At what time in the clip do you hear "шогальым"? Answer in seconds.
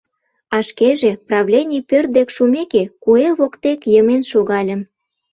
4.31-4.81